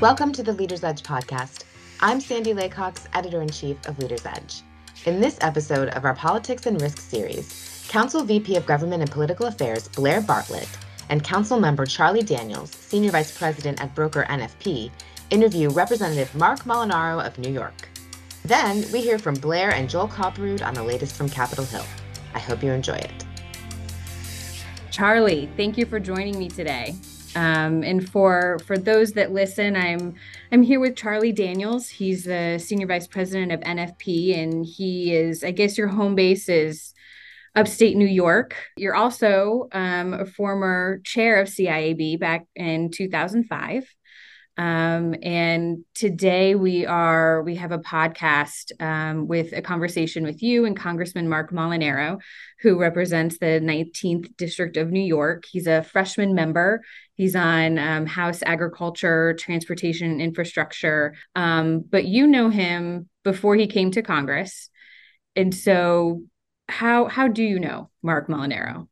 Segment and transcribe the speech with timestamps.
[0.00, 1.64] Welcome to the Leader's Edge podcast.
[1.98, 4.62] I'm Sandy Laycox, editor in chief of Leader's Edge.
[5.06, 9.46] In this episode of our Politics and Risk series, Council VP of Government and Political
[9.46, 10.68] Affairs Blaire Bartlett
[11.08, 14.92] and Council member Charlie Daniels, Senior Vice President at Broker NFP,
[15.30, 17.88] interview Representative Marc Molinaro of New York.
[18.44, 21.84] Then we hear from Blaire and Joel Kopperud on the latest from Capitol Hill.
[22.34, 23.26] I hope you enjoy it.
[24.92, 26.94] Charlie, thank you for joining me today.
[27.38, 30.16] Um, and for for those that listen, I'm
[30.50, 31.88] I'm here with Charlie Daniels.
[31.88, 36.48] He's the senior vice president of NFP, and he is, I guess, your home base
[36.48, 36.94] is
[37.54, 38.56] upstate New York.
[38.76, 43.88] You're also um, a former chair of CIAB back in 2005.
[44.58, 50.64] Um, and today we are we have a podcast um, with a conversation with you
[50.64, 52.20] and Congressman Marc Molinaro,
[52.60, 55.44] who represents the 19th District of New York.
[55.48, 56.82] He's a freshman member.
[57.14, 61.14] He's on um, House Agriculture, Transportation, Infrastructure.
[61.36, 64.70] Um, but you know him before he came to Congress,
[65.36, 66.24] and so
[66.68, 68.88] how how do you know Marc Molinaro?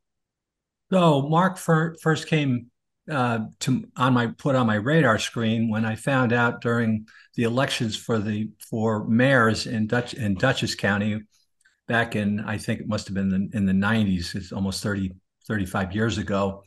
[0.92, 2.70] So Marc fir- first came
[3.11, 7.45] uh, to on my put on my radar screen when I found out during the
[7.45, 11.23] elections for the for mayors in Dutch in Dutchess County
[11.87, 15.13] back in I think it must have been in, in the 90s it's almost 30
[15.47, 16.65] 35 years ago.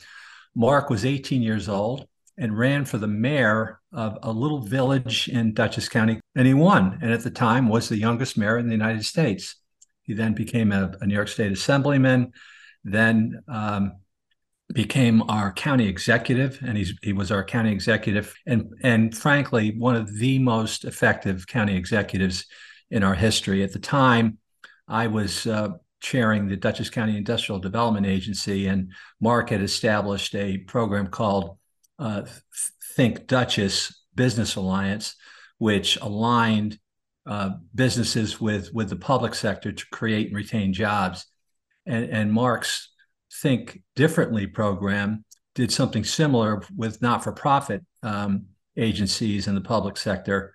[0.56, 5.54] Marc was 18 years old and ran for the mayor of a little village in
[5.54, 8.74] Dutchess County and he won and at the time was the youngest mayor in the
[8.74, 9.56] United States.
[10.04, 12.32] He then became a, a New York State assemblyman
[12.84, 13.94] then um,
[14.74, 19.96] became our county executive and he's, he was our county executive and and frankly one
[19.96, 22.46] of the most effective county executives
[22.92, 23.64] in our history.
[23.64, 24.38] At the time
[24.88, 25.70] i was uh,
[26.02, 31.58] chairing the dutchess county industrial development agency and marc had established a program called
[31.98, 32.24] uh,
[32.96, 35.16] think dutchess business alliance
[35.60, 36.80] which aligned
[37.26, 41.28] uh, businesses with with the public sector to create and retain jobs.
[41.86, 42.90] And, and marc's
[43.32, 45.24] Think Differently program
[45.56, 48.46] did something similar with not for profit um,
[48.78, 50.54] agencies in the public sector.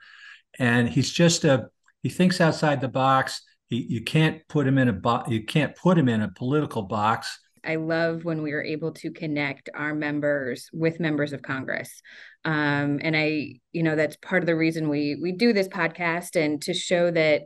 [0.58, 1.68] And he's just a,
[2.02, 3.42] he thinks outside the box.
[3.68, 6.82] He, you can't put him in a box, you can't put him in a political
[6.82, 7.38] box.
[7.66, 12.02] I love when we are able to connect our members with members of Congress.
[12.44, 16.36] Um, and I, you know, that's part of the reason we we do this podcast
[16.36, 17.42] and to show that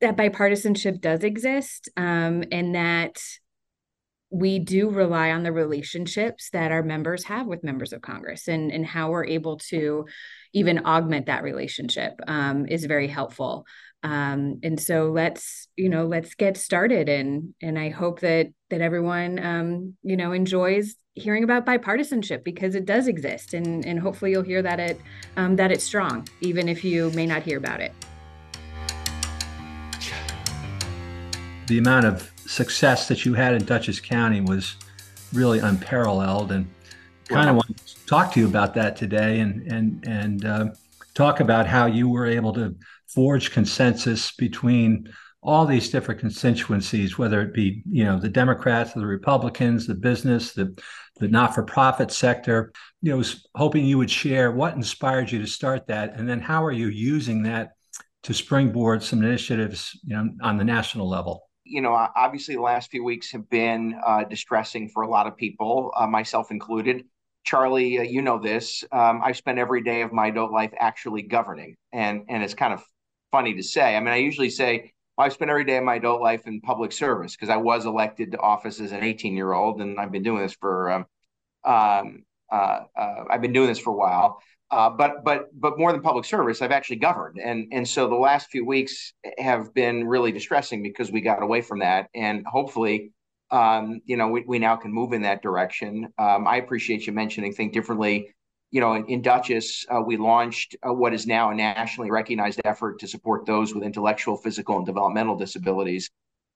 [0.00, 3.20] that bipartisanship does exist um, and that
[4.32, 8.72] we do rely on the relationships that our members have with members of Congress and,
[8.72, 10.06] and how we're able to
[10.54, 13.66] even augment that relationship um, is very helpful.
[14.02, 17.10] Um, and so let's, you know, let's get started.
[17.10, 22.74] And, and I hope that, that everyone, um, you know, enjoys hearing about bipartisanship because
[22.74, 23.52] it does exist.
[23.52, 24.98] And, and hopefully you'll hear that it,
[25.36, 27.92] um, that it's strong, even if you may not hear about it.
[31.66, 34.76] The amount of success that you had in Dutchess County was
[35.32, 36.66] really unparalleled, and
[37.28, 40.66] kind of want to talk to you about that today, and and and uh,
[41.14, 42.76] talk about how you were able to
[43.08, 49.06] forge consensus between all these different constituencies, whether it be you know the Democrats, the
[49.06, 50.76] Republicans, the business, the
[51.16, 52.72] the not-for-profit sector.
[53.00, 56.40] You know, was hoping you would share what inspired you to start that, and then
[56.40, 57.72] how are you using that
[58.24, 62.90] to springboard some initiatives, you know, on the national level you know, obviously the last
[62.90, 67.04] few weeks have been uh, distressing for a lot of people, uh, myself included.
[67.44, 68.84] Charlie, uh, you know this.
[68.92, 72.74] Um, I've spent every day of my adult life actually governing, and and it's kind
[72.74, 72.84] of
[73.30, 73.96] funny to say.
[73.96, 76.60] I mean, I usually say well, I've spent every day of my adult life in
[76.60, 80.12] public service because I was elected to office as an 18 year old, and I've
[80.12, 81.06] been doing this for um,
[81.64, 84.42] um, uh, uh, I've been doing this for a while.
[84.70, 88.14] Uh, but but but more than public service, I've actually governed, and and so the
[88.14, 93.12] last few weeks have been really distressing because we got away from that, and hopefully,
[93.50, 96.08] um, you know, we, we now can move in that direction.
[96.16, 98.30] Um, I appreciate you mentioning think differently.
[98.70, 102.58] You know, in, in Dutchess, uh, we launched uh, what is now a nationally recognized
[102.64, 106.08] effort to support those with intellectual, physical, and developmental disabilities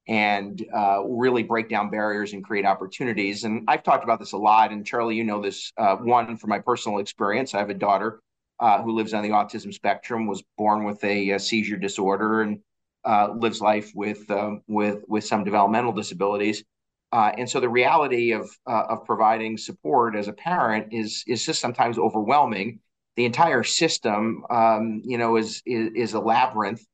[0.08, 3.44] and uh, really break down barriers and create opportunities.
[3.44, 4.70] And I've talked about this a lot.
[4.70, 7.55] And Charlie, you know this uh, one from my personal experience.
[7.55, 8.20] I have a daughter
[8.61, 12.61] uh, who lives on the autism spectrum, was born with a, a seizure disorder, and
[13.05, 16.64] uh, lives life with um, with with some developmental disabilities.
[17.12, 21.44] Uh, and so the reality of uh, of providing support as a parent is is
[21.44, 22.81] just sometimes overwhelming.
[23.17, 26.85] The entire system, um, you know, is, is is a labyrinth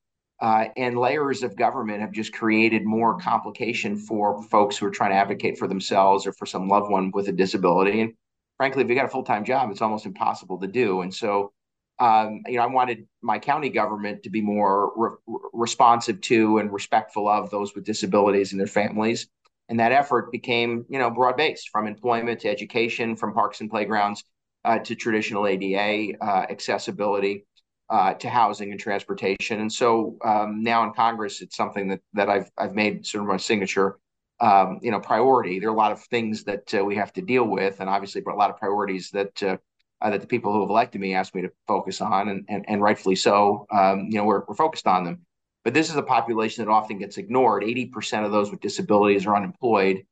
[0.42, 5.12] uh, and layers of government have just created more complication for folks who are trying
[5.12, 8.00] to advocate for themselves or for some loved one with a disability.
[8.00, 8.14] And
[8.56, 11.02] frankly, if you got a full time job, it's almost impossible to do.
[11.02, 11.52] And so,
[12.00, 16.72] um, you know, I wanted my county government to be more re- responsive to and
[16.72, 19.28] respectful of those with disabilities and their families.
[19.68, 23.70] And that effort became, you know, broad based from employment to education, from parks and
[23.70, 24.24] playgrounds
[24.64, 27.46] uh, to traditional ADA uh, accessibility
[27.92, 29.60] uh, to housing and transportation.
[29.60, 33.28] And so um, now in Congress, it's something that that I've I've made sort of
[33.28, 33.98] my signature,
[34.40, 35.60] um, you know, priority.
[35.60, 38.22] There are a lot of things that uh, we have to deal with, and obviously,
[38.22, 39.58] but a lot of priorities that uh,
[40.00, 42.64] uh, that the people who have elected me asked me to focus on, and and,
[42.66, 43.66] and rightfully so.
[43.70, 45.26] Um, you know, we're we're focused on them.
[45.62, 47.62] But this is a population that often gets ignored.
[47.62, 50.04] 80% of those with disabilities are unemployed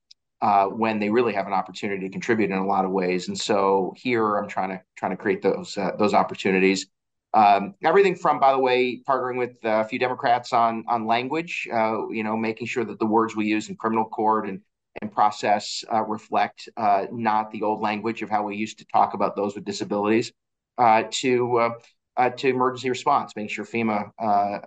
[0.42, 3.26] uh, when they really have an opportunity to contribute in a lot of ways.
[3.26, 6.86] And so here I'm trying to trying to create those uh, those opportunities.
[7.32, 12.08] Um, everything from, by the way, partnering with a few Democrats on on language, uh,
[12.08, 14.60] you know, making sure that the words we use in criminal court and
[15.00, 19.14] and process uh, reflect uh, not the old language of how we used to talk
[19.14, 20.32] about those with disabilities,
[20.78, 21.70] uh, to
[22.16, 24.10] uh, to emergency response, making sure FEMA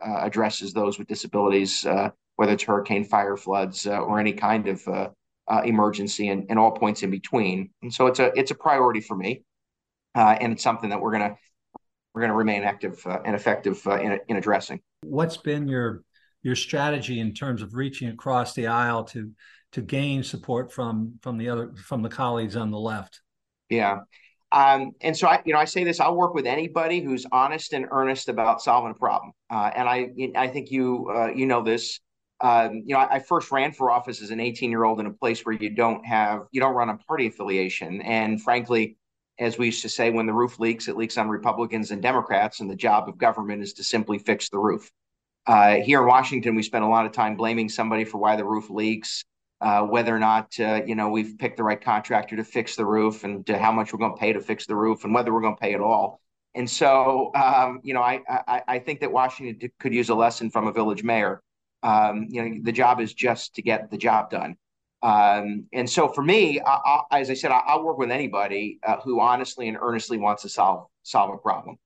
[0.02, 1.86] addresses those with disabilities,
[2.38, 5.12] whether it's hurricane, fire, floods, or any kind of
[5.66, 7.70] emergency, and, and all points in between.
[7.82, 9.44] And so it's a it's a priority for me,
[10.16, 11.36] and it's something that we're gonna
[12.14, 14.80] we're going to remain active uh, and effective uh, in, in addressing.
[15.02, 16.04] What's been your
[16.42, 19.32] your strategy in terms of reaching across the aisle to
[19.72, 23.22] to gain support from from the other from the colleagues on the left?
[23.70, 24.00] Yeah.
[24.52, 27.74] Um, and so I, you know, I say this: I'll work with anybody who's honest
[27.74, 29.32] and earnest about solving a problem.
[29.50, 32.00] Uh, and I, I think you, uh, you know this.
[32.40, 35.06] Um, you know, I, I, first ran for office as an 18 year old in
[35.06, 38.02] a place where you don't have, you don't run a party affiliation.
[38.02, 38.98] And frankly,
[39.40, 42.60] as we used to say, when the roof leaks, it leaks on Republicans and Democrats,
[42.60, 44.92] and the job of government is to simply fix the roof.
[45.46, 48.46] Uh, here in Washington, we spend a lot of time blaming somebody for why the
[48.46, 49.26] roof leaks,
[49.60, 52.86] uh, whether or not uh, you know we've picked the right contractor to fix the
[52.86, 55.42] roof, and how much we're going to pay to fix the roof, and whether we're
[55.42, 56.20] going to pay at all.
[56.56, 60.52] And so, um, you know, I, I, I think that Washington could use a lesson
[60.52, 61.42] from a village mayor.
[61.82, 64.56] Um, you know, the job is just to get the job done.
[65.04, 68.98] Um, and so for me, I, I, as I said, I, work with anybody uh,
[69.02, 71.78] who honestly and earnestly wants to solve solve a problem.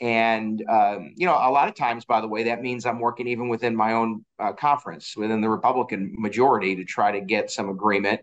[0.00, 3.28] And um, you know, a lot of times, by the way, that means I'm working
[3.28, 7.68] even within my own uh, conference, within the Republican majority, to try to get some
[7.68, 8.22] agreement.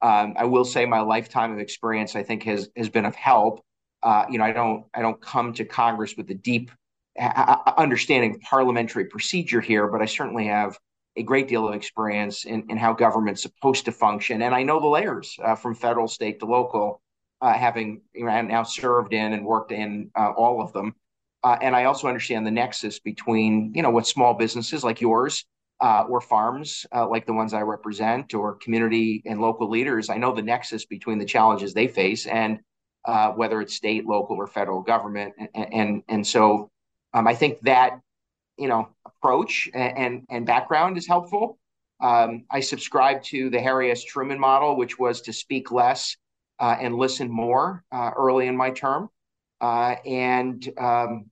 [0.00, 3.62] Um, I will say my lifetime of experience, I think, has has been of help.
[4.02, 6.70] Uh, you know, I don't I don't come to Congress with a deep
[7.76, 10.78] understanding of parliamentary procedure here, but I certainly have
[11.16, 14.42] a great deal of experience in, in how government's supposed to function.
[14.42, 17.02] And I know the layers uh, from federal, state to local,
[17.40, 20.94] uh, having you know, now served in and worked in uh, all of them.
[21.44, 25.44] Uh, and I also understand the nexus between, you know, what small businesses like yours
[25.80, 30.08] uh, or farms uh, like the ones I represent or community and local leaders.
[30.08, 32.60] I know the nexus between the challenges they face and
[33.34, 35.34] whether it's state, local, or federal government.
[35.54, 36.70] And, and, and so
[37.12, 37.98] um, I think that
[38.62, 41.58] you know approach and and, and background is helpful.
[42.00, 44.02] Um, I subscribe to the Harry S.
[44.02, 46.16] Truman model, which was to speak less
[46.58, 49.08] uh, and listen more uh, early in my term.
[49.60, 51.30] Uh, and um,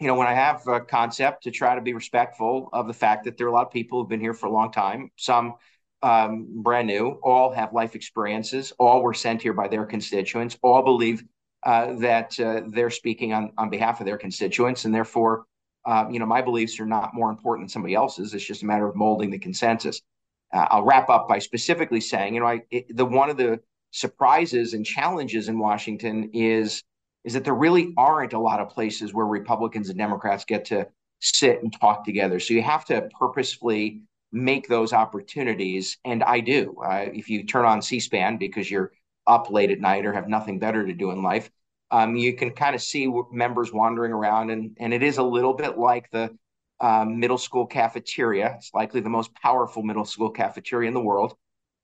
[0.00, 3.24] you know, when I have a concept, to try to be respectful of the fact
[3.24, 5.54] that there are a lot of people who've been here for a long time, some
[6.02, 10.82] um, brand new, all have life experiences, all were sent here by their constituents, all
[10.82, 11.24] believe
[11.62, 15.44] uh, that uh, they're speaking on, on behalf of their constituents, and therefore
[15.86, 18.34] uh, you know, my beliefs are not more important than somebody else's.
[18.34, 20.02] It's just a matter of molding the consensus.
[20.52, 23.60] Uh, I'll wrap up by specifically saying, you know, I, it, the one of the
[23.92, 26.82] surprises and challenges in Washington is
[27.24, 30.86] is that there really aren't a lot of places where Republicans and Democrats get to
[31.20, 32.38] sit and talk together.
[32.38, 36.76] So you have to purposefully make those opportunities, and I do.
[36.84, 38.92] Uh, if you turn on C-SPAN because you're
[39.26, 41.50] up late at night or have nothing better to do in life,
[41.90, 45.54] um, you can kind of see members wandering around, and, and it is a little
[45.54, 46.36] bit like the
[46.80, 48.54] um, middle school cafeteria.
[48.56, 51.34] It's likely the most powerful middle school cafeteria in the world.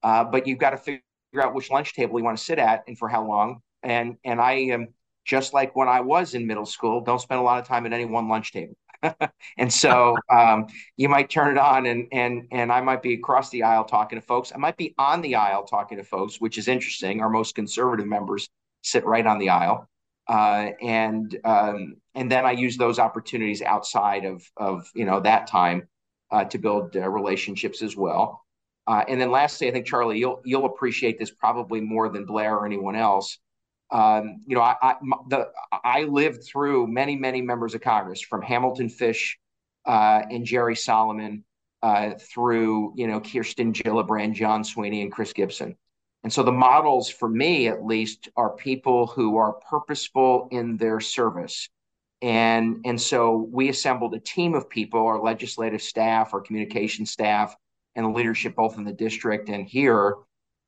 [0.02, 1.02] Uh, but you've got to figure
[1.40, 3.60] out which lunch table you want to sit at and for how long.
[3.82, 4.88] And and I am
[5.24, 7.92] just like when I was in middle school, don't spend a lot of time at
[7.92, 8.76] any one lunch table.
[9.58, 10.66] and so um,
[10.96, 14.20] you might turn it on and and and I might be across the aisle talking
[14.20, 14.52] to folks.
[14.54, 17.20] I might be on the aisle talking to folks, which is interesting.
[17.20, 18.48] Our most conservative members
[18.82, 19.88] sit right on the aisle.
[20.28, 25.46] Uh, and um, and then I use those opportunities outside of of you know that
[25.46, 25.88] time
[26.30, 28.44] uh, to build uh, relationships as well.
[28.86, 32.52] Uh, and then lastly, I think Charlie, you'll you'll appreciate this probably more than Blaire
[32.52, 33.38] or anyone else.
[33.90, 34.94] Um, you know, I I,
[35.28, 35.48] the,
[35.84, 39.38] I lived through many many members of Congress from Hamilton Fish
[39.86, 41.44] uh, and Jerry Solomon
[42.20, 45.76] through you know Kirsten Gillibrand, John Sweeney, and Chris Gibson.
[46.24, 51.00] And so the models, for me at least, are people who are purposeful in their
[51.00, 51.68] service
[52.22, 57.54] And, and so we assembled a team of people, our legislative staff, our communication staff,
[57.96, 60.14] and the leadership both in the district and here.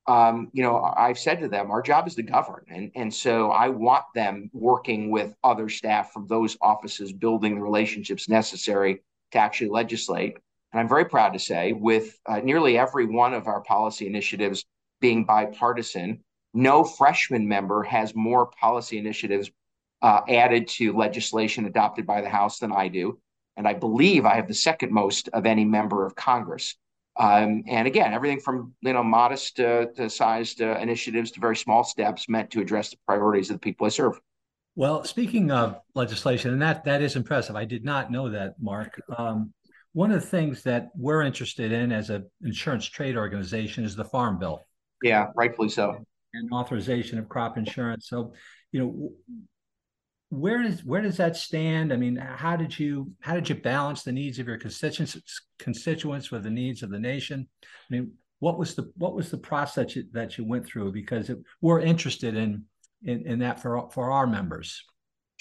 [0.07, 2.65] Um, you know, I've said to them, our job is to govern.
[2.69, 7.63] And, and so I want them working with other staff from those offices, building the
[7.63, 10.37] relationships necessary to actually legislate.
[10.73, 14.65] And I'm very proud to say, with uh, nearly every one of our policy initiatives
[15.05, 16.19] being bipartisan,
[16.55, 19.51] no freshman member has more policy initiatives
[20.01, 23.19] uh, added to legislation adopted by the House than I do.
[23.59, 26.75] And I believe I have the second most of any member of Congress.
[27.17, 31.57] Um, and again, everything from you know modest uh, to sized uh, initiatives to very
[31.57, 34.19] small steps meant to address the priorities of the people I serve.
[34.75, 37.57] Well, speaking of legislation, and that that is impressive.
[37.57, 38.99] I did not know that, Marc.
[39.19, 39.53] Um,
[39.93, 44.05] one of the things that we're interested in as an insurance trade organization is the
[44.05, 44.61] Farm Bill.
[45.05, 46.03] Yeah, rightfully so.
[46.33, 48.09] And authorization of crop insurance.
[48.09, 48.33] So,
[48.73, 49.13] you know,
[50.31, 51.93] where does where does that stand?
[51.93, 55.21] I mean, how did you how did you balance the needs of your constituents
[55.59, 57.47] constituents with the needs of the nation?
[57.63, 60.93] I mean, what was the what was the process that you, that you went through?
[60.93, 62.65] Because it, we're interested in,
[63.05, 64.83] in in that for for our members.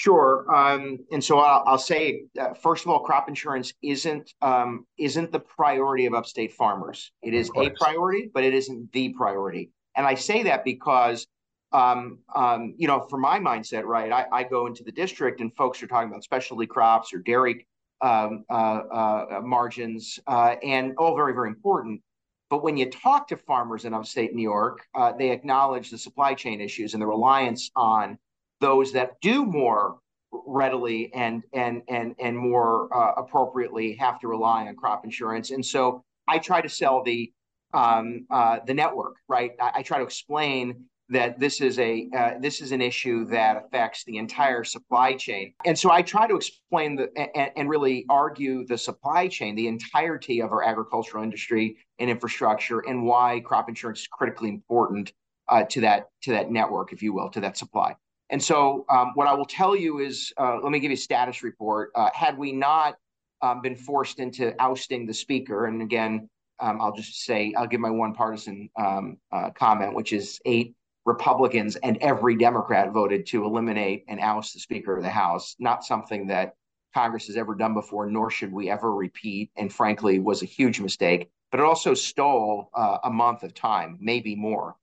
[0.03, 4.85] Sure, um, and so I'll, I'll say uh, first of all, crop insurance isn't um,
[4.97, 7.13] isn't the priority of upstate farmers.
[7.21, 9.71] It is a priority, but it isn't the priority.
[9.95, 11.25] And I say that because
[11.71, 15.55] um, um, you know, for my mindset, right, I, I, go into the district and
[15.55, 17.65] folks are talking about specialty crops or dairy
[18.01, 22.01] um, uh, uh, margins, uh, and all very, very important.
[22.49, 26.33] But when you talk to farmers in upstate New York, uh, they acknowledge the supply
[26.33, 28.17] chain issues and the reliance on
[28.63, 29.97] those that do more
[30.31, 35.51] readily and and and and more uh, appropriately have to rely on crop insurance.
[35.51, 37.31] And so I try to sell the
[37.73, 39.51] um, uh, the network, right?
[39.59, 43.57] I, I try to explain that this is a uh, this is an issue that
[43.57, 48.05] affects the entire supply chain and so i try to explain the and, and, really
[48.09, 53.67] argue the supply chain the entirety of our agricultural industry and infrastructure and why crop
[53.67, 55.11] insurance is critically important
[55.49, 57.93] uh, to that to that network if you will to that supply
[58.33, 61.05] and so um, what i will tell you is uh, let me give you a
[61.09, 62.97] status report uh, had we not
[63.41, 66.27] um, been forced into ousting the speaker and again
[66.59, 70.75] um, I'll just say I'll give my one partisan um, uh, comment, which is eight
[71.05, 75.83] Republicans and every Democrat voted to eliminate and oust the Speaker of the House, not
[75.83, 76.53] something that
[76.93, 80.79] Congress has ever done before, nor should we ever repeat, and frankly, was a huge
[80.79, 81.29] mistake.
[81.51, 84.75] But it also stole uh, a month of time, maybe more.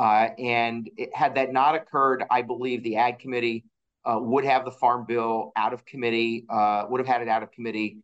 [0.00, 3.64] Uh, and it, had that not occurred, I believe the Ag Committee
[4.06, 7.42] uh, would have the Farm Bill out of committee, uh, would have had it out
[7.42, 7.98] of committee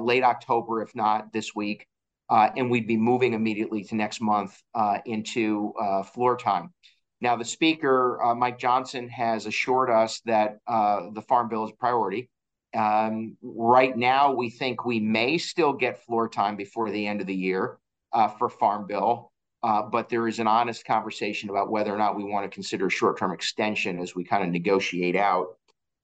[0.00, 1.86] late October, if not this week.
[2.30, 4.60] And we'd be moving immediately to next month
[5.06, 5.72] into
[6.12, 6.74] floor time.
[7.20, 11.70] Now, the Speaker, uh, Mike Johnson, has assured us that uh, the Farm Bill is
[11.70, 12.30] a priority.
[12.76, 17.26] Um, right now, we think we may still get floor time before the end of
[17.26, 17.78] the year
[18.12, 22.16] uh, for Farm Bill, uh, but there is an honest conversation about whether or not
[22.16, 25.56] we want to consider a short term extension as we kind of negotiate out.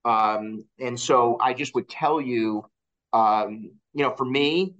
[0.04, 2.64] Um, and so I just would tell you,
[3.12, 4.74] um, you know, for me,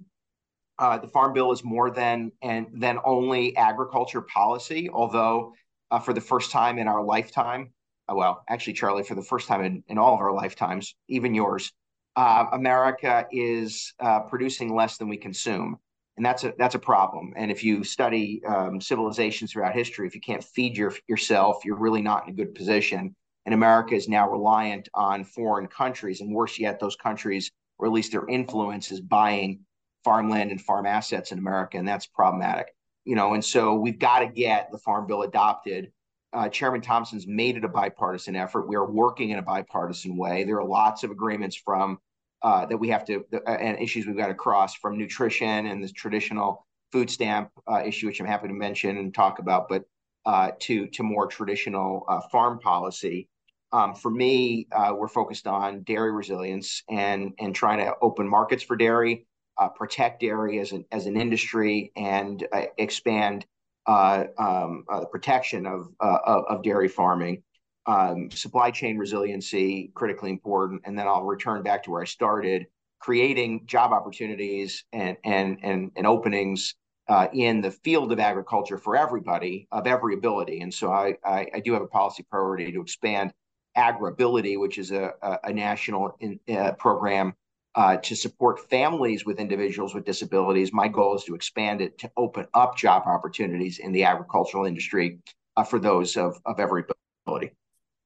[0.77, 5.53] uh, the Farm Bill is more than and than only agriculture policy, although
[5.91, 7.71] uh, for the first time in our lifetime.
[8.09, 11.33] Uh, well, actually, Charlie, for the first time in, in all of our lifetimes, even
[11.33, 11.71] yours,
[12.15, 15.77] uh, America is uh, producing less than we consume.
[16.17, 17.33] And that's a that's a problem.
[17.35, 21.77] And if you study um, civilizations throughout history, if you can't feed your, yourself, you're
[21.77, 23.15] really not in a good position.
[23.45, 27.93] And America is now reliant on foreign countries, and worse yet, those countries, or at
[27.93, 29.59] least their influence, is buying
[30.03, 34.19] farmland and farm assets in America, and that's problematic you know, and so we've got
[34.19, 35.91] to get the Farm Bill adopted.
[36.33, 38.67] Uh, Chairman Thompson's made it a bipartisan effort.
[38.67, 40.43] We are working in a bipartisan way.
[40.43, 41.99] There are lots of agreements from
[42.45, 45.83] uh, that we have to uh, and issues we've got to cross from nutrition and
[45.83, 49.83] the traditional food stamp uh, issue, which I'm happy to mention and talk about, but
[50.25, 53.27] uh, to to more traditional uh, farm policy.
[53.71, 58.77] Um, for me, we're focused on dairy resilience and and trying to open markets for
[58.77, 59.25] dairy
[59.57, 63.45] uh, protect dairy as an, as an industry and uh, expand
[63.87, 67.43] uh, um, uh, the protection of, uh, of, of dairy farming.
[67.87, 72.65] Um, supply chain resiliency critically important, and then I'll return back to where I started,
[72.99, 76.73] creating job opportunities and and and, and openings
[77.07, 80.61] uh, in the field of agriculture for everybody of every ability.
[80.61, 83.31] And so I, I, I do have a policy priority to expand
[83.77, 87.33] AgriAbility, which is a, a, a national in, uh, program
[87.75, 90.71] uh, to support families with individuals with disabilities.
[90.73, 95.19] My goal is to expand it to open up job opportunities in the agricultural industry
[95.57, 96.85] uh, for those of, of every
[97.27, 97.51] ability.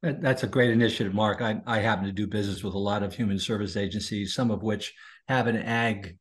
[0.01, 1.41] That's a great initiative, Marc.
[1.41, 4.63] I, I happen to do business with a lot of human service agencies, some of
[4.63, 4.93] which
[5.27, 6.17] have an ag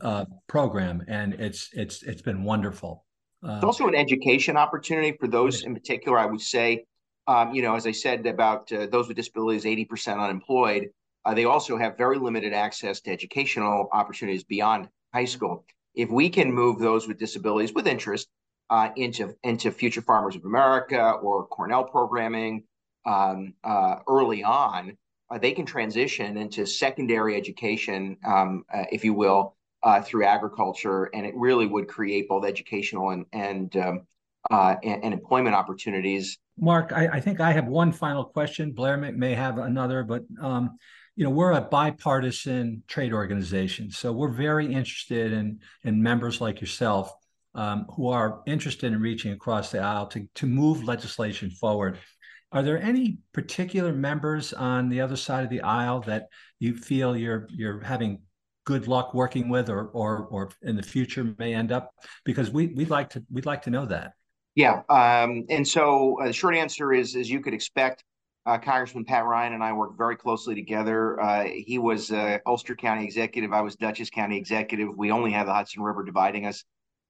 [0.00, 3.04] uh, program, and it's it's it's been wonderful.
[3.46, 6.18] Uh, it's also an education opportunity for those in particular.
[6.18, 6.84] I would say,
[7.26, 10.88] um, you know, as I said about uh, those with disabilities, eighty percent unemployed.
[11.24, 15.64] Uh, they also have very limited access to educational opportunities beyond high school.
[15.92, 18.28] If we can move those with disabilities with interest
[18.70, 22.62] uh, into into Future Farmers of America or Cornell programming
[23.06, 24.96] um, uh, early on,
[25.30, 31.04] uh, they can transition into secondary education, um, uh, if you will, uh, through agriculture,
[31.14, 34.00] and it really would create both educational and and um,
[34.50, 36.38] uh, and, and, employment opportunities.
[36.56, 38.72] Marc, I, I, think I have one final question.
[38.72, 40.78] Blaire may, may have another, but um,
[41.16, 46.60] you know we're a bipartisan trade organization, so we're very interested in in members like
[46.60, 47.12] yourself
[47.54, 51.98] um, who are interested in reaching across the aisle to to move legislation forward.
[52.52, 57.16] Are there any particular members on the other side of the aisle that you feel
[57.16, 58.22] you're you're having
[58.64, 61.92] good luck working with, or or or in the future may end up?
[62.24, 64.12] Because we we'd like to we'd like to know that.
[64.54, 68.04] Yeah, um, and so uh, the short answer is, as you could expect,
[68.46, 71.20] uh, Congressman Pat Ryan and I worked very closely together.
[71.20, 73.52] Uh, he was uh, Ulster County executive.
[73.52, 74.96] I was Dutchess County executive.
[74.96, 76.64] We only had the Hudson River dividing us.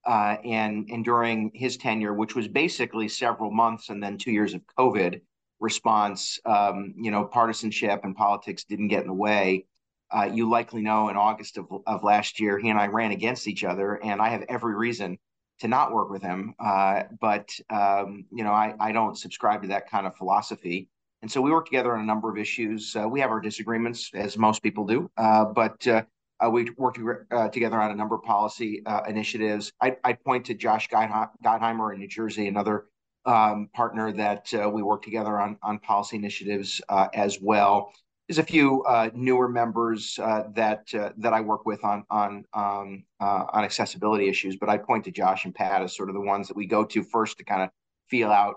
[0.07, 4.55] Uh, and and during his tenure, which was basically several months and then two years
[4.55, 5.21] of COVID,
[5.59, 9.67] response, um, you know, partisanship and politics didn't get in the way.
[10.15, 13.49] Uh, you likely know in August of, of last year, he and I ran against
[13.49, 15.19] each other, and I have every reason
[15.61, 16.55] to not work with him.
[16.61, 20.89] Uh, but, um, you know, I, I don't subscribe to that kind of philosophy.
[21.23, 22.95] And so we work together on a number of issues.
[22.95, 25.85] Uh, we have our disagreements, as most people do, uh, but
[26.41, 29.73] uh, uh, we work to, together on a number of policy initiatives.
[29.81, 32.87] I, I point to Josh Gottheimer in New Jersey, another
[33.27, 37.93] um, partner that uh, we work together on on policy initiatives uh, as well.
[38.29, 42.45] There's a few uh, newer members uh, that uh, that I work with on on
[42.55, 46.15] um, uh, on accessibility issues, but I point to Josh and Pat as sort of
[46.15, 47.71] the ones that we go to first to kind of
[48.09, 48.57] feel out,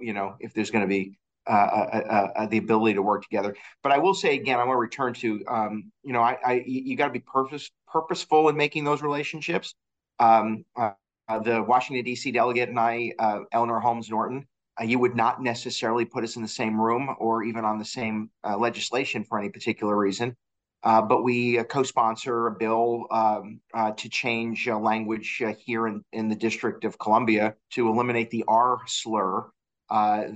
[0.00, 3.56] you know, if there's going to be the ability to work together.
[3.82, 6.64] But I will say again, I want to return to, um, you know, I, I
[6.66, 9.74] you got to be purpose purposeful in making those relationships.
[10.18, 10.92] Um, uh,
[11.28, 12.32] the Washington, D.C.
[12.32, 14.46] delegate and I, uh, Eleanor Holmes Norton,
[14.80, 17.84] uh, you would not necessarily put us in the same room or even on the
[17.84, 20.36] same uh, legislation for any particular reason.
[20.82, 23.58] Uh, but we uh, co-sponsor a bill um,
[23.96, 29.46] to change language here in, in the District of Columbia to eliminate the R slur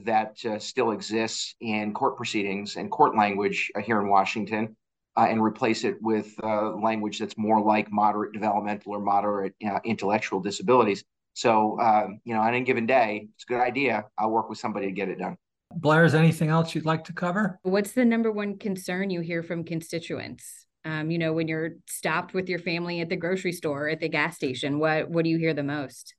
[0.04, 4.76] that still exists in court proceedings and court language here in Washington
[5.18, 9.80] uh, and replace it with uh, language that's more like moderate developmental or moderate uh,
[9.84, 11.02] intellectual disabilities.
[11.34, 14.04] So, um, you know, on any given day, it's a good idea.
[14.16, 15.36] I'll work with somebody to get it done.
[15.76, 17.58] Blaire, is anything else you'd like to cover?
[17.62, 20.66] What's the number one concern you hear from constituents?
[20.84, 24.08] Um, you know, when you're stopped with your family at the grocery store, at the
[24.08, 26.14] gas station, what what do you hear the most?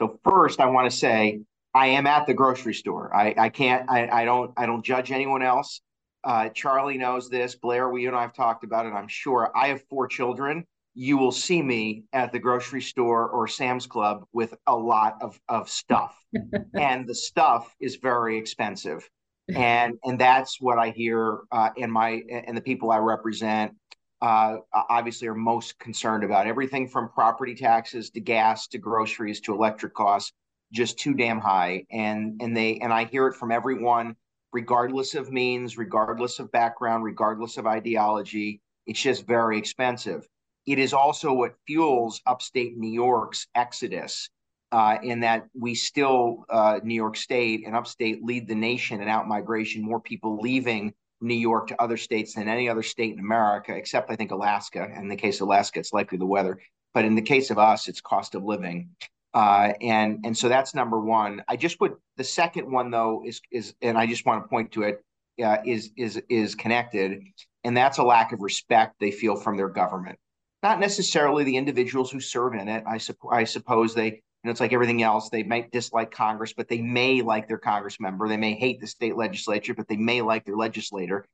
[0.00, 1.40] So first, I want to say
[1.74, 3.14] I am at the grocery store.
[3.14, 3.88] I, I can't.
[3.90, 4.52] I, I don't.
[4.56, 5.80] I don't judge anyone else.
[6.24, 7.56] Uh, Charlie knows this.
[7.56, 8.90] Blaire, we and I have talked about it.
[8.90, 9.50] I'm sure.
[9.56, 10.64] I have four children.
[10.94, 15.40] You will see me at the grocery store or Sam's Club with a lot of,
[15.48, 16.14] of stuff.
[16.78, 19.08] and the stuff is very expensive.
[19.48, 23.74] And and that's what I hear uh, in my and the people I represent
[24.22, 26.46] uh, obviously are most concerned about.
[26.46, 30.32] Everything from property taxes to gas to groceries to electric costs,
[30.72, 31.84] just too damn high.
[31.90, 34.16] And and they and I hear it from everyone
[34.52, 38.60] regardless of means, regardless of background, regardless of ideology.
[38.86, 40.26] It's just very expensive.
[40.66, 44.28] It is also what fuels upstate New York's exodus,
[44.70, 49.08] uh, in that we still, uh, New York State and upstate, lead the nation in
[49.08, 53.74] outmigration, more people leaving New York to other states than any other state in America,
[53.74, 54.88] except I think Alaska.
[54.96, 56.58] In the case of Alaska, it's likely the weather.
[56.94, 58.90] But in the case of us, it's cost of living.
[59.34, 61.42] Uh, and and so that's number one.
[61.48, 64.72] I just put the second one though is is and I just want to point
[64.72, 65.04] to it
[65.42, 67.22] uh, is is is connected,
[67.64, 70.18] and that's a lack of respect they feel from their government.
[70.62, 72.84] Not necessarily the individuals who serve in it.
[72.86, 75.30] I suppose I suppose they you know, it's like everything else.
[75.30, 78.28] They might dislike Congress, but they may like their Congress member.
[78.28, 81.24] They may hate the state legislature, but they may like their legislator.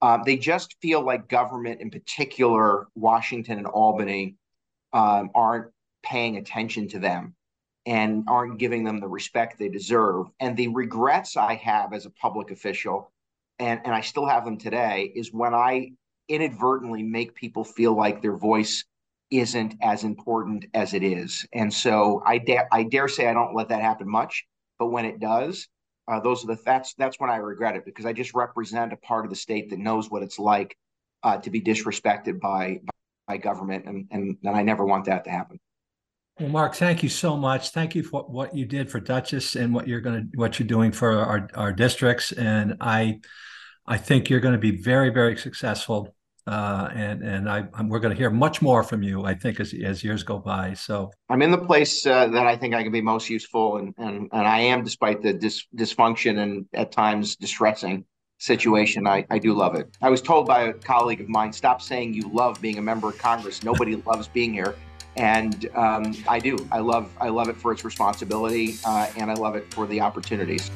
[0.00, 4.36] Um, they just feel like government, in particular Washington and Albany,
[4.92, 7.34] um, aren't paying attention to them
[7.86, 10.26] and aren't giving them the respect they deserve.
[10.40, 13.10] And the regrets I have as a public official,
[13.58, 15.92] and, and I still have them today, is when I
[16.28, 18.84] inadvertently make people feel like their voice
[19.30, 21.46] isn't as important as it is.
[21.52, 24.46] And so I dare I dare say I don't let that happen much,
[24.78, 25.68] but when it does,
[26.06, 28.96] uh, those are the that's that's when I regret it because I just represent a
[28.96, 30.76] part of the state that knows what it's like
[31.22, 32.80] uh, to be disrespected by
[33.26, 35.58] by government, and, and and I never want that to happen.
[36.40, 37.70] Well, Marc, thank you so much.
[37.70, 40.68] Thank you for what you did for Dutchess and what you're going to what you're
[40.68, 43.20] doing for our our districts, and I
[43.86, 46.14] I think you're going to be very very successful
[46.46, 49.24] uh, and and I, I'm, we're going to hear much more from you.
[49.24, 50.74] I think as as years go by.
[50.74, 53.94] So I'm in the place uh, that I think I can be most useful, and
[53.98, 58.04] and and I am, despite the dis- dysfunction and at times distressing
[58.38, 59.06] situation.
[59.06, 59.96] I I do love it.
[60.02, 63.08] I was told by a colleague of mine, "Stop saying you love being a member
[63.08, 63.62] of Congress.
[63.62, 64.74] Nobody loves being here."
[65.16, 66.56] And um, I do.
[66.72, 70.00] I love I love it for its responsibility, uh, and I love it for the
[70.00, 70.70] opportunities.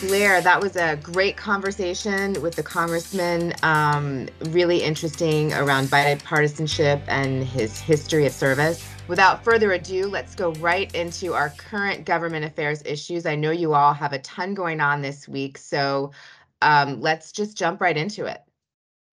[0.00, 3.54] Blaire, that was a great conversation with the congressman.
[3.62, 8.86] Um, really interesting around bipartisanship and his history of service.
[9.08, 13.24] Without further ado, let's go right into our current government affairs issues.
[13.24, 16.10] I know you all have a ton going on this week, so
[16.60, 18.42] um, let's just jump right into it.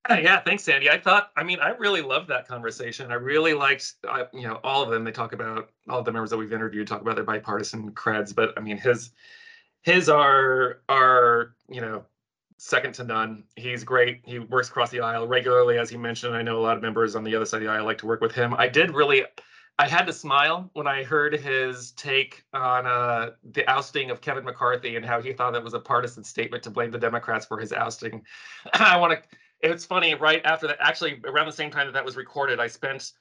[0.09, 0.89] Yeah, thanks, Sandy.
[0.89, 3.09] I thought, I mean, I really loved that conversation.
[3.11, 5.05] I really liked, uh, you know, all of them.
[5.05, 8.53] They talk about all the members that we've interviewed talk about their bipartisan creds, but
[8.57, 9.11] I mean, his
[9.81, 12.03] his are are you know
[12.57, 13.43] second to none.
[13.55, 14.21] He's great.
[14.25, 16.35] He works across the aisle regularly, as he mentioned.
[16.35, 18.05] I know a lot of members on the other side of the aisle like to
[18.05, 18.53] work with him.
[18.57, 19.23] I did really.
[19.79, 24.45] I had to smile when I heard his take on uh, the ousting of Kevin
[24.45, 27.57] McCarthy and how he thought that was a partisan statement to blame the Democrats for
[27.57, 28.23] his ousting.
[28.73, 29.37] I want to.
[29.63, 30.13] It's funny.
[30.13, 33.13] Right after that, actually, around the same time that that was recorded, I spent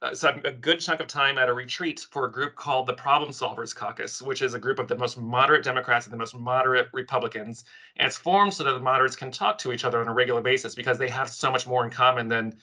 [0.00, 2.94] uh, so a good chunk of time at a retreat for a group called the
[2.94, 6.36] Problem Solvers Caucus, which is a group of the most moderate Democrats and the most
[6.36, 7.64] moderate Republicans.
[7.96, 10.40] And it's formed so that the moderates can talk to each other on a regular
[10.40, 12.56] basis because they have so much more in common than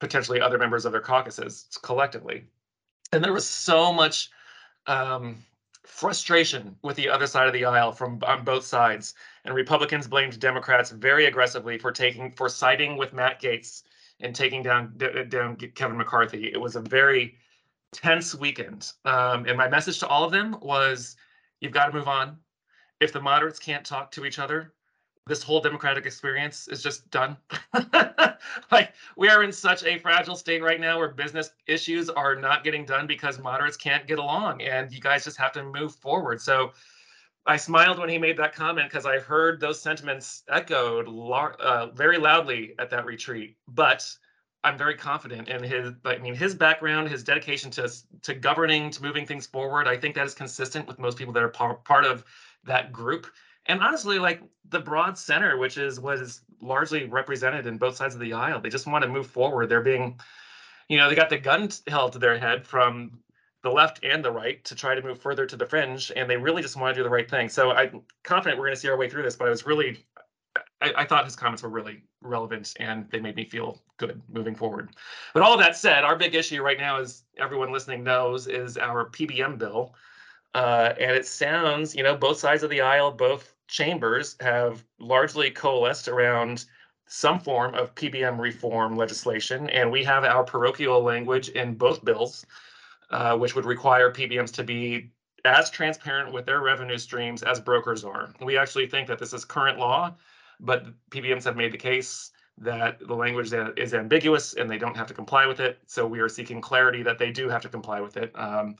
[0.00, 2.48] potentially other members of their caucuses collectively.
[3.12, 4.30] And there was so much
[4.88, 5.36] um,
[5.84, 9.14] frustration with the other side of the aisle from on both sides.
[9.44, 13.82] And Republicans blamed Democrats very aggressively for taking for siding with Matt Gaetz
[14.20, 14.96] and taking down
[15.28, 16.52] down Kevin McCarthy.
[16.52, 17.36] It was a very
[17.92, 18.92] tense weekend.
[19.04, 21.16] Um, and my message to all of them was,
[21.60, 22.36] you've got to move on.
[23.00, 24.72] If the moderates can't talk to each other,
[25.26, 27.36] this whole democratic experience is just done.
[28.72, 32.64] like we are in such a fragile state right now where business issues are not
[32.64, 36.40] getting done because moderates can't get along and you guys just have to move forward.
[36.40, 36.72] So
[37.46, 42.18] I smiled when he made that comment because I heard those sentiments echoed uh, very
[42.18, 43.56] loudly at that retreat.
[43.66, 44.08] But
[44.64, 45.92] I'm very confident in his.
[46.04, 47.90] I mean, his background, his dedication to
[48.22, 49.88] to governing, to moving things forward.
[49.88, 52.24] I think that is consistent with most people that are par- part of
[52.64, 53.26] that group.
[53.66, 58.14] And honestly, like the broad center, which is what is largely represented in both sides
[58.14, 59.68] of the aisle, they just want to move forward.
[59.68, 60.20] They're being,
[60.88, 63.18] you know, they got the gun held to their head from
[63.62, 66.36] the left and the right to try to move further to the fringe, and they
[66.36, 67.48] really just want to do the right thing.
[67.48, 69.36] So I'm confident we're going to see our way through this.
[69.36, 70.04] But I was really,
[70.80, 74.56] I, I, thought his comments were really relevant, and they made me feel good moving
[74.56, 74.90] forward.
[75.32, 79.08] But all that said, our big issue right now, as everyone listening knows, is our
[79.10, 79.94] PBM bill,
[80.54, 85.50] uh, and it sounds, you know, both sides of the aisle, both chambers have largely
[85.50, 86.64] coalesced around
[87.06, 92.44] some form of PBM reform legislation, and we have our parochial language in both bills.
[93.12, 95.10] Uh, which would require PBMs to be
[95.44, 98.32] as transparent with their revenue streams as brokers are.
[98.40, 100.14] We actually think that this is current law,
[100.60, 105.08] but PBMs have made the case that the language is ambiguous and they don't have
[105.08, 105.78] to comply with it.
[105.86, 108.32] So we are seeking clarity that they do have to comply with it.
[108.34, 108.76] Um,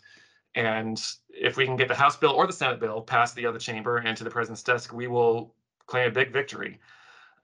[0.54, 3.58] and if we can get the House bill or the Senate bill past the other
[3.58, 5.54] chamber and to the president's desk, we will
[5.86, 6.80] claim a big victory.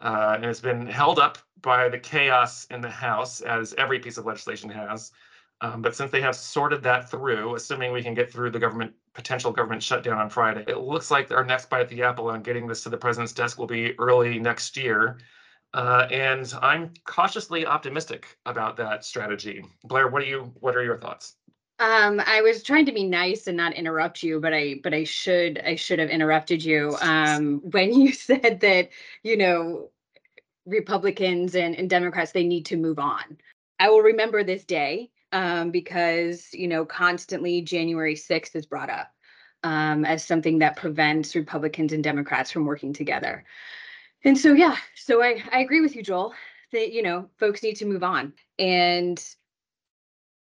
[0.00, 4.16] Uh, and it's been held up by the chaos in the House, as every piece
[4.16, 5.12] of legislation has.
[5.60, 8.92] Um, but since they have sorted that through, assuming we can get through the government
[9.12, 12.42] potential government shutdown on Friday, it looks like our next bite at the apple on
[12.42, 15.18] getting this to the president's desk will be early next year.
[15.74, 19.64] Uh, and I'm cautiously optimistic about that strategy.
[19.86, 20.52] Blaire, what are you?
[20.60, 21.34] What are your thoughts?
[21.80, 25.04] Um, I was trying to be nice and not interrupt you, but I but I
[25.04, 28.88] should I should have interrupted you um, when you said that
[29.22, 29.90] you know
[30.66, 33.38] Republicans and, and Democrats they need to move on.
[33.78, 39.12] I will remember this day um, because you know constantly January 6th is brought up
[39.62, 43.44] um, as something that prevents Republicans and Democrats from working together.
[44.24, 46.34] And so yeah, so I, I agree with you, Joel,
[46.72, 48.32] that you know folks need to move on.
[48.58, 49.22] And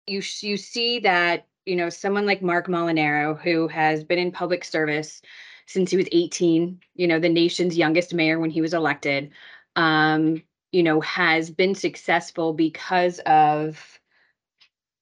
[0.07, 4.65] you you see that you know someone like Marc Molinaro, who has been in public
[4.65, 5.23] service
[5.71, 9.31] since he was 18, you know, the nation's youngest mayor when he was elected,
[9.77, 14.00] um, you know, has been successful because of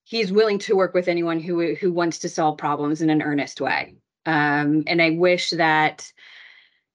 [0.08, 3.60] he's willing to work with anyone who who wants to solve problems in an earnest
[3.60, 3.94] way.
[4.24, 6.10] Um, and I wish that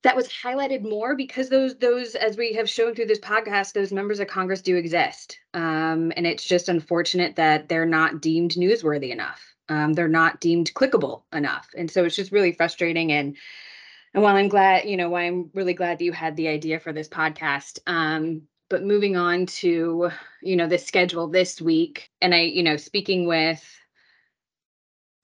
[0.01, 3.93] that was highlighted more because those those as we have shown through this podcast those
[3.93, 5.39] members of congress do exist.
[5.53, 9.41] Um, and it's just unfortunate that they're not deemed newsworthy enough.
[9.69, 11.69] Um, they're not deemed clickable enough.
[11.77, 13.11] And so it's just really frustrating.
[13.11, 13.37] And
[14.15, 16.79] and while i'm glad you know why i'm really glad that you had the idea
[16.79, 18.43] for this podcast um,
[18.73, 20.09] but moving on to
[20.41, 23.63] you know the schedule this week and i you know speaking with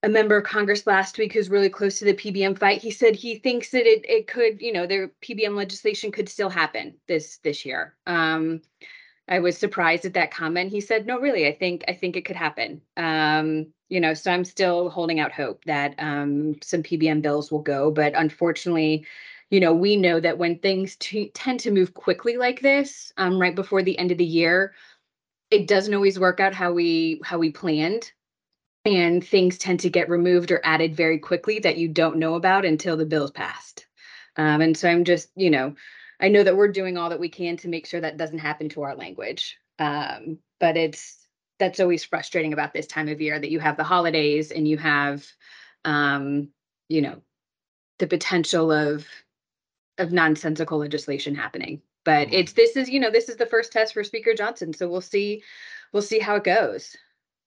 [0.04, 2.82] a member of Congress last week who's really close to the PBM fight.
[2.82, 6.50] He said he thinks that it it could, you know, their PBM legislation could still
[6.50, 7.96] happen this this year.
[8.08, 8.62] Um,
[9.28, 10.72] I was surprised at that comment.
[10.72, 14.32] He said, "No, really, I think I think it could happen." Um, you know, so
[14.32, 19.06] I'm still holding out hope that um, some PBM bills will go, but unfortunately,
[19.50, 23.40] you know, we know that when things t- tend to move quickly like this, um,
[23.40, 24.74] right before the end of the year,
[25.50, 28.12] it doesn't always work out how we how we planned
[28.86, 32.66] and things tend to get removed or added very quickly that you don't know about
[32.66, 33.88] until the bill's passed.
[34.38, 35.76] Um, and so I'm just, you know,
[36.20, 38.70] I know that we're doing all that we can to make sure that doesn't happen
[38.70, 39.58] to our language.
[39.80, 43.84] Um, but it's that's always frustrating about this time of year that you have the
[43.84, 45.26] holidays and you have,
[45.84, 46.50] um,
[46.88, 47.22] you know,
[47.98, 49.06] the potential of
[50.00, 51.82] of nonsensical legislation happening.
[52.06, 52.36] But mm-hmm.
[52.36, 55.02] it's this is you know this is the first test for Speaker Johnson, so we'll
[55.02, 55.44] see
[55.94, 56.96] we'll see how it goes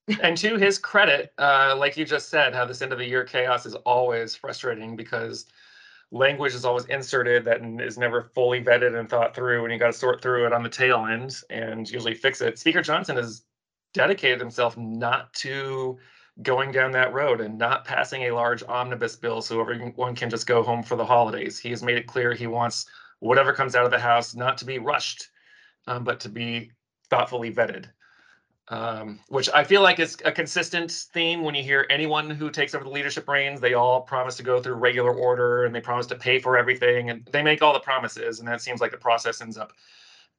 [0.23, 3.25] and to his credit, uh, like you just said, how this end of the year
[3.25, 5.47] chaos is always frustrating because
[6.11, 9.93] language is always inserted that is never fully vetted and thought through, and you got
[9.93, 12.59] to sort through it on the tail end and usually fix it.
[12.59, 13.43] Speaker Johnson has
[13.95, 15.99] dedicated himself not to
[16.41, 20.47] going down that road and not passing a large omnibus bill so everyone can just
[20.47, 21.59] go home for the holidays.
[21.59, 22.87] He has made it clear he wants
[23.21, 25.29] whatever comes out of the House not to be rushed,
[25.87, 26.73] um, but to be
[27.11, 27.87] thoughtfully vetted
[28.69, 32.75] um, which I feel like is a consistent theme when you hear anyone who takes
[32.75, 33.61] over the leadership reins.
[33.61, 37.11] They all promise to go through regular order and they promise to pay for everything,
[37.11, 39.73] and they make all the promises, and that seems like the process ends up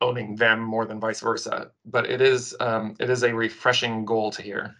[0.02, 1.72] owning them more than vice versa.
[1.86, 4.78] But it is um, it is a refreshing goal to hear.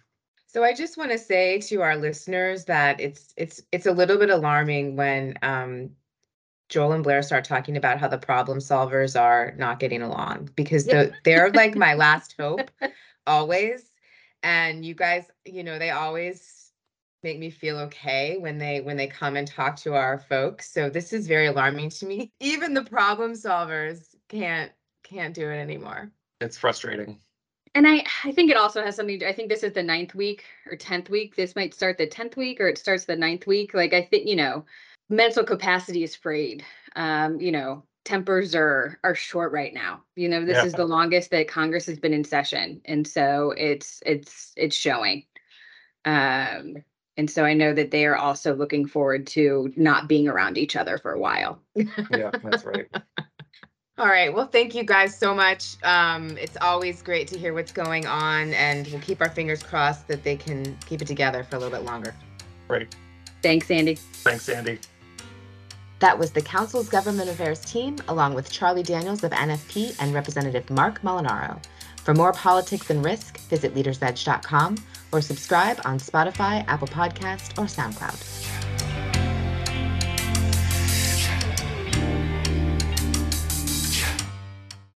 [0.54, 4.16] So I just want to say to our listeners that it's it's it's a little
[4.16, 5.90] bit alarming when um,
[6.68, 10.84] Joel and Blaire start talking about how the problem solvers are not getting along because
[10.84, 12.70] the, they're like my last hope
[13.26, 13.90] always.
[14.44, 16.70] And you guys, you know, they always
[17.24, 20.70] make me feel okay when they when they come and talk to our folks.
[20.70, 22.30] So this is very alarming to me.
[22.38, 24.70] Even the problem solvers can't
[25.02, 26.12] can't do it anymore.
[26.40, 27.18] It's frustrating.
[27.74, 29.18] And I, I think it also has something.
[29.18, 31.34] To, I think this is the ninth week or tenth week.
[31.34, 33.74] This might start the tenth week or it starts the ninth week.
[33.74, 34.64] Like I think you know,
[35.08, 36.64] mental capacity is frayed.
[36.94, 40.02] Um, you know, tempers are are short right now.
[40.14, 40.66] You know, this yeah.
[40.66, 45.24] is the longest that Congress has been in session, and so it's it's it's showing.
[46.04, 46.76] Um,
[47.16, 50.76] and so I know that they are also looking forward to not being around each
[50.76, 51.60] other for a while.
[51.74, 52.86] yeah, that's right.
[53.96, 54.34] All right.
[54.34, 55.76] Well, thank you guys so much.
[55.84, 60.08] Um, it's always great to hear what's going on, and we'll keep our fingers crossed
[60.08, 62.12] that they can keep it together for a little bit longer.
[62.66, 62.96] Great.
[63.40, 63.94] Thanks, Andy.
[63.94, 64.80] Thanks, Andy.
[66.00, 70.68] That was the Council's Government Affairs team, along with Charlie Daniels of NFP and Representative
[70.70, 71.62] Marc Molinaro.
[71.98, 74.76] For more politics and risk, visit leadersedge.com
[75.12, 78.93] or subscribe on Spotify, Apple Podcast, or SoundCloud.